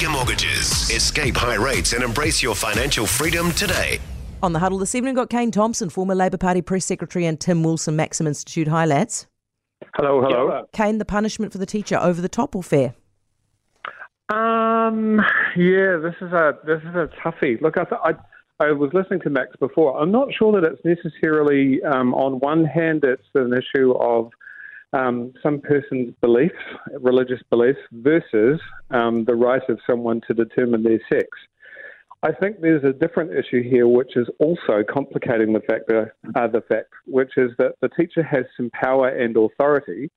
[0.00, 0.90] Mega Mortgages.
[0.90, 4.00] Escape high rates and embrace your financial freedom today.
[4.42, 7.38] On the huddle this evening, we've got Kaine Thompson, former Labour Party press secretary, and
[7.38, 8.66] Tim Wilson, Maxim Institute.
[8.68, 9.26] Hi, lads.
[9.96, 10.64] Hello, hello.
[10.72, 12.94] Kaine, the punishment for the teacher over the top or fair?
[14.30, 15.20] Um,
[15.54, 17.60] yeah, this is a this is a toughie.
[17.60, 18.12] Look, I, th- I
[18.58, 20.00] I was listening to Max before.
[20.00, 24.30] I'm not sure that it's necessarily um, on one hand it's an issue of
[24.92, 26.54] um, some person's beliefs,
[26.98, 31.28] religious beliefs, versus um, the right of someone to determine their sex.
[32.22, 36.60] I think there's a different issue here, which is also complicating the factor, uh, the
[36.60, 40.10] fact, which is that the teacher has some power and authority,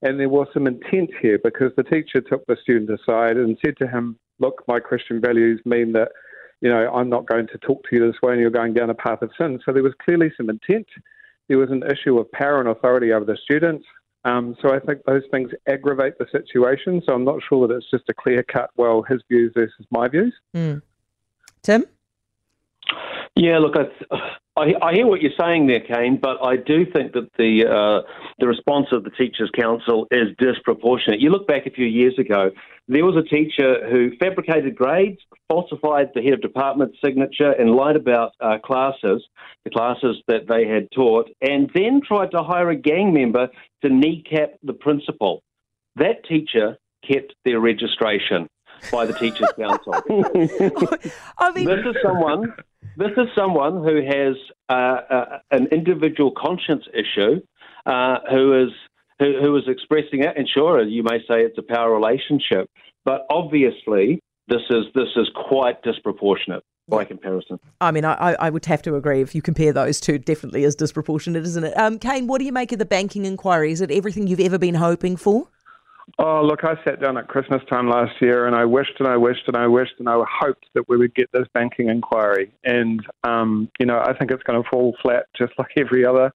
[0.00, 3.76] and there was some intent here because the teacher took the student aside and said
[3.76, 6.12] to him, "Look, my Christian values mean that."
[6.62, 8.90] You know, I'm not going to talk to you this way, and you're going down
[8.90, 9.60] a path of sin.
[9.64, 10.86] So there was clearly some intent.
[11.48, 13.86] There was an issue of power and authority over the students.
[14.24, 17.02] Um, so I think those things aggravate the situation.
[17.06, 20.08] So I'm not sure that it's just a clear cut, well, his views versus my
[20.08, 20.34] views.
[20.54, 20.82] Mm.
[21.62, 21.86] Tim?
[23.34, 24.18] Yeah, look, I,
[24.56, 28.06] I, I, hear what you're saying there, Kaine, but I do think that the uh,
[28.38, 31.20] the response of the Teachers Council is disproportionate.
[31.20, 32.50] You look back a few years ago,
[32.88, 37.94] there was a teacher who fabricated grades, falsified the head of department signature, and lied
[37.94, 39.24] about uh, classes,
[39.64, 43.48] the classes that they had taught, and then tried to hire a gang member
[43.82, 45.42] to kneecap the principal.
[45.96, 46.76] That teacher
[47.08, 48.48] kept their registration
[48.90, 49.94] by the Teachers Council.
[51.38, 52.52] I mean, this is someone.
[52.96, 54.36] This is someone who has
[54.68, 57.40] uh, uh, an individual conscience issue,
[57.86, 58.70] uh, who is
[59.18, 60.36] who, who is expressing it.
[60.36, 62.68] And sure, you may say it's a power relationship,
[63.04, 67.58] but obviously this is this is quite disproportionate by comparison.
[67.80, 69.20] I mean, I, I would have to agree.
[69.20, 71.78] If you compare those two, definitely is disproportionate, isn't it?
[71.78, 73.70] Um, Kaine, what do you make of the banking inquiry?
[73.70, 75.48] Is it everything you've ever been hoping for?
[76.18, 79.16] Oh, look, I sat down at Christmas time last year and I wished and I
[79.16, 82.52] wished and I wished and I hoped that we would get this banking inquiry.
[82.64, 86.32] And, um, you know, I think it's going to fall flat just like every other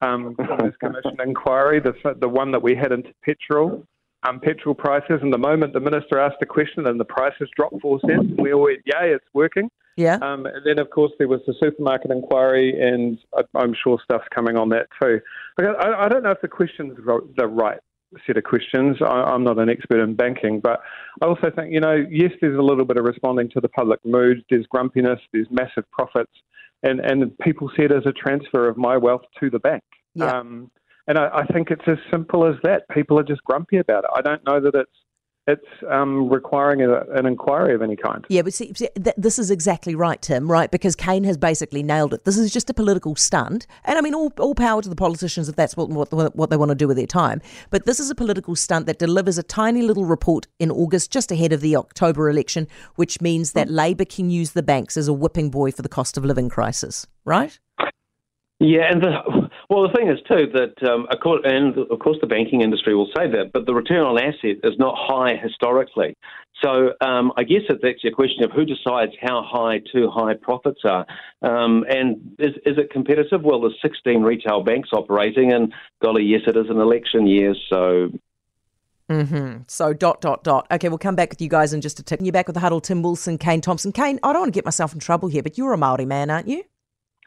[0.00, 0.36] um,
[0.80, 3.84] Commission inquiry, the, the one that we had into petrol.
[4.28, 7.80] Um, petrol prices, and the moment the minister asked the question and the prices dropped
[7.80, 10.18] four cents, we all went, "Yay, it's working!" Yeah.
[10.22, 14.26] Um, and then, of course, there was the supermarket inquiry, and I, am sure stuff's
[14.34, 15.20] coming on that too.
[15.60, 17.78] I, I don't know if the questions are right
[18.26, 18.96] set of questions.
[19.00, 20.80] I, am not an expert in banking, but
[21.20, 24.00] I also think, you know, yes, there's a little bit of responding to the public
[24.04, 24.44] mood.
[24.50, 26.32] There's grumpiness, there's massive profits,
[26.82, 29.82] and, and people see it as a transfer of my wealth to the bank.
[30.14, 30.38] Yeah.
[30.38, 30.70] Um,
[31.06, 32.88] and I, I think it's as simple as that.
[32.90, 34.10] People are just grumpy about it.
[34.14, 34.90] I don't know that it's
[35.48, 38.24] it's um, requiring a, an inquiry of any kind.
[38.28, 40.70] Yeah, but see, see th- this is exactly right, Tim, right?
[40.70, 42.24] Because Kaine has basically nailed it.
[42.24, 43.66] This is just a political stunt.
[43.84, 46.56] And I mean, all, all power to the politicians if that's what, what, what they
[46.56, 47.40] want to do with their time.
[47.70, 51.32] But this is a political stunt that delivers a tiny little report in August, just
[51.32, 53.72] ahead of the October election, which means that mm.
[53.72, 57.06] Labour can use the banks as a whipping boy for the cost of living crisis,
[57.24, 57.58] right?
[58.60, 61.06] Yeah, and the, well, the thing is too that, um,
[61.44, 64.78] and of course, the banking industry will say that, but the return on asset is
[64.78, 66.16] not high historically.
[66.62, 70.34] So um, I guess it's actually a question of who decides how high too high
[70.34, 71.06] profits are,
[71.42, 73.42] um, and is, is it competitive?
[73.42, 78.10] Well, there's 16 retail banks operating, and golly, yes, it is an election year, so
[79.10, 79.62] Mm-hmm.
[79.68, 80.66] So dot dot dot.
[80.70, 82.20] Okay, we'll come back with you guys in just a tick.
[82.22, 82.80] You're back with the huddle.
[82.80, 83.90] Tim Wilson, Kaine Thompson.
[83.90, 86.28] Kaine, I don't want to get myself in trouble here, but you're a Maori man,
[86.28, 86.64] aren't you?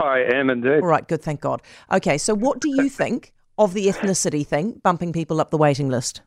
[0.00, 0.80] I am indeed.
[0.82, 1.62] All right, good, thank God.
[1.92, 5.88] Okay, so what do you think of the ethnicity thing, bumping people up the waiting
[5.88, 6.20] list?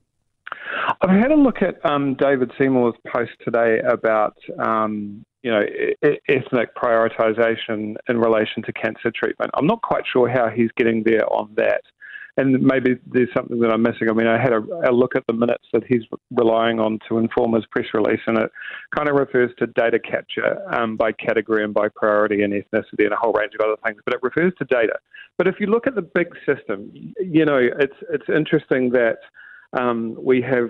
[1.01, 6.19] I've had a look at um, David Seymour's post today about um, you know e-
[6.27, 9.51] ethnic prioritisation in relation to cancer treatment.
[9.53, 11.81] I'm not quite sure how he's getting there on that
[12.39, 14.09] and maybe there's something that I'm missing.
[14.09, 17.17] I mean, I had a, a, look at the minutes that he's relying on to
[17.17, 18.49] inform his press release, and it
[18.95, 23.11] kind of refers to data capture um, by category and by priority and ethnicity and
[23.11, 23.99] a whole range of other things.
[24.05, 24.95] But it refers to data.
[25.37, 26.89] But if you look at the big system,
[27.19, 29.17] you know, it's it's interesting that
[29.77, 30.69] um, we have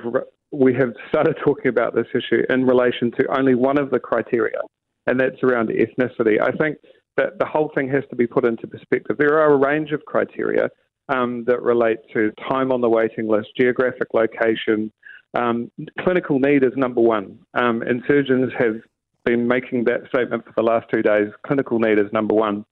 [0.51, 4.59] we have started talking about this issue in relation to only one of the criteria,
[5.05, 6.41] and that's around ethnicity.
[6.41, 6.77] I think
[7.17, 9.17] that the whole thing has to be put into perspective.
[9.19, 10.69] There are a range of criteria
[11.09, 14.91] um, that relate to time on the waiting list, geographic location.
[15.37, 18.77] Um, clinical need is number one, um, and surgeons have
[19.25, 21.27] been making that statement for the last two days.
[21.45, 22.65] Clinical need is number one.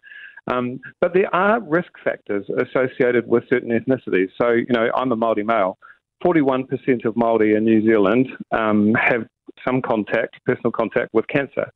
[0.50, 4.30] Um, but there are risk factors associated with certain ethnicities.
[4.42, 5.78] So, you know, I'm a Māori male.
[6.24, 9.28] 41% of Māori in New Zealand um, have
[9.66, 11.70] some contact, personal contact with cancer.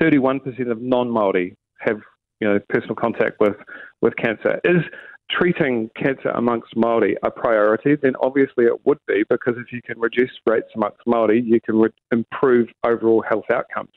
[0.00, 2.00] 31% of non-Māori have,
[2.40, 3.56] you know, personal contact with,
[4.00, 4.60] with cancer.
[4.64, 4.82] Is
[5.30, 9.98] treating cancer amongst Māori a priority, then obviously it would be because if you can
[9.98, 13.92] reduce rates amongst Māori, you can re- improve overall health outcomes.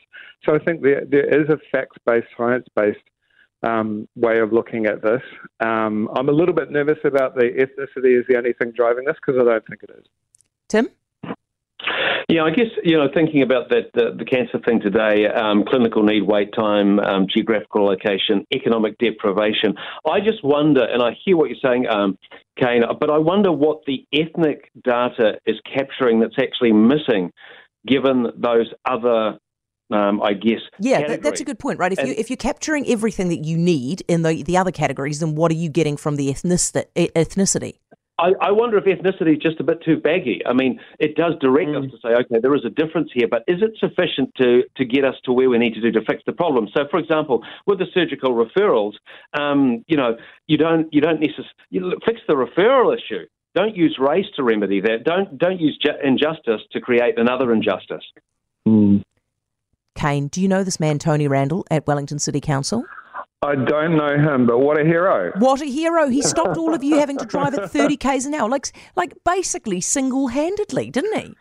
[0.45, 2.99] So I think there, there is a facts based, science based
[3.63, 5.21] um, way of looking at this.
[5.59, 9.15] Um, I'm a little bit nervous about the ethnicity is the only thing driving this
[9.15, 10.05] because I don't think it is.
[10.67, 10.89] Tim?
[12.29, 16.03] Yeah, I guess you know thinking about that the, the cancer thing today, um, clinical
[16.03, 19.75] need, wait time, um, geographical location, economic deprivation.
[20.05, 22.17] I just wonder, and I hear what you're saying, um,
[22.61, 27.31] Kaine, but I wonder what the ethnic data is capturing that's actually missing,
[27.87, 29.39] given those other
[29.89, 30.59] um, I guess.
[30.79, 31.93] Yeah, that, that's a good point, right?
[31.93, 35.35] If, you, if you're capturing everything that you need in the, the other categories, then
[35.35, 37.77] what are you getting from the ethnicity?
[38.19, 40.41] I, I, wonder if ethnicity is just a bit too baggy.
[40.45, 41.85] I mean, it does direct mm.
[41.85, 44.85] us to say, okay, there is a difference here, but is it sufficient to, to
[44.85, 46.67] get us to where we need to do to fix the problem?
[46.75, 48.93] So, for example, with the surgical referrals,
[49.39, 50.17] um, you know,
[50.47, 53.25] you don't you don't necessarily fix the referral issue.
[53.53, 55.03] Don't use race to remedy that.
[55.03, 58.03] Don't don't use ju- injustice to create another injustice.
[58.67, 59.03] Mm.
[59.95, 62.85] Kaine, do you know this man Tony Randle at Wellington City Council?
[63.43, 65.31] I don't know him, but what a hero!
[65.37, 66.09] What a hero!
[66.09, 69.13] He stopped all of you having to drive at 30 k's an hour, like like
[69.23, 71.35] basically single handedly, didn't he?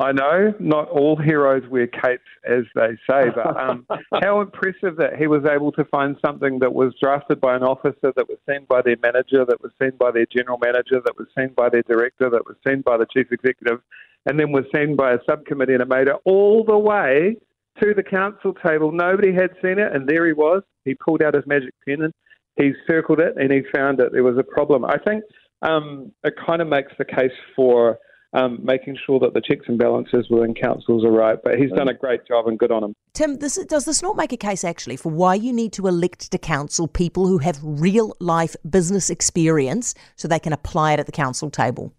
[0.00, 3.86] I know not all heroes wear capes, as they say, but um,
[4.20, 8.12] how impressive that he was able to find something that was drafted by an officer,
[8.16, 11.28] that was seen by their manager, that was seen by their general manager, that was
[11.36, 13.80] seen by their director, that was seen by the chief executive,
[14.26, 17.36] and then was seen by a subcommittee, and it made it all the way
[17.80, 18.92] to the council table.
[18.92, 20.62] Nobody had seen it, and there he was.
[20.84, 22.12] He pulled out his magic pen and
[22.56, 24.84] he circled it, and he found that there was a problem.
[24.84, 25.22] I think
[25.62, 27.98] um, it kind of makes the case for
[28.34, 31.38] um, making sure that the checks and balances within councils are right.
[31.42, 32.94] But he's done a great job, and good on him.
[33.14, 36.30] Tim, this, does this not make a case actually for why you need to elect
[36.32, 41.06] to council people who have real life business experience so they can apply it at
[41.06, 41.92] the council table?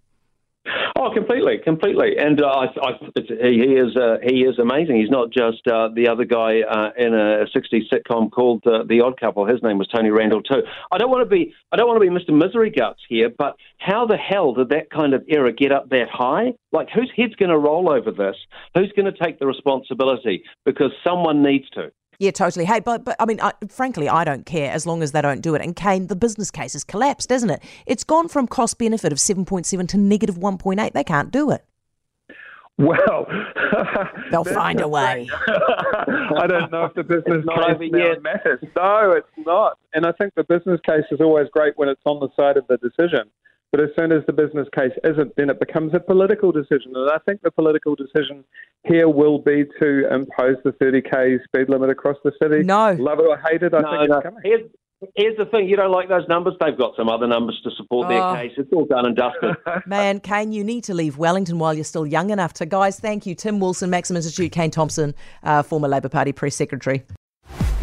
[0.95, 2.17] Oh, completely, completely.
[2.17, 4.97] And uh, I, I, he is uh, he is amazing.
[4.97, 9.01] He's not just uh, the other guy uh, in a '60s sitcom called uh, The
[9.01, 9.45] Odd Couple.
[9.45, 10.61] His name was Tony Randall too.
[10.91, 12.35] I don't want to be I don't want to be Mr.
[12.35, 16.09] Misery Guts here, but how the hell did that kind of error get up that
[16.11, 16.53] high?
[16.71, 18.35] Like, whose head's going to roll over this?
[18.75, 20.43] Who's going to take the responsibility?
[20.65, 21.91] Because someone needs to.
[22.19, 22.65] Yeah, totally.
[22.65, 25.39] Hey, but but I mean, I, frankly, I don't care as long as they don't
[25.39, 25.61] do it.
[25.61, 27.63] And Kaine, the business case has collapsed, hasn't it?
[27.85, 30.93] It's gone from cost benefit of seven point seven to negative one point eight.
[30.93, 31.63] They can't do it.
[32.77, 33.25] Well,
[34.31, 35.29] they'll find a way.
[35.47, 38.59] I don't know if the business case now matters.
[38.75, 39.77] No, it's not.
[39.93, 42.67] And I think the business case is always great when it's on the side of
[42.67, 43.29] the decision.
[43.71, 46.93] But as soon as the business case isn't, then it becomes a political decision.
[46.95, 48.43] And I think the political decision
[48.83, 52.63] here will be to impose the 30k speed limit across the city.
[52.63, 52.93] No.
[52.93, 54.17] Love it or hate it, I no, think no.
[54.17, 54.41] it's coming.
[54.43, 54.69] Here's,
[55.15, 58.07] here's the thing you don't like those numbers, they've got some other numbers to support
[58.07, 58.09] oh.
[58.09, 58.53] their case.
[58.57, 59.55] It's all done and dusted.
[59.85, 62.65] Man, Kaine, you need to leave Wellington while you're still young enough to.
[62.65, 63.35] Guys, thank you.
[63.35, 65.13] Tim Wilson, Maxim Institute, Kaine Thompson,
[65.43, 67.03] uh, former Labour Party press secretary.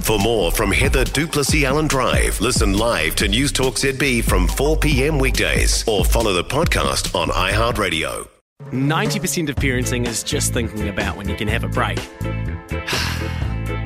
[0.07, 4.77] For more from Heather du Plessis-Allen Drive, listen live to News Talk ZB from 4
[4.77, 5.19] p.m.
[5.19, 8.29] weekdays or follow the podcast on iHeartRadio.
[8.71, 11.99] 90% of parenting is just thinking about when you can have a break.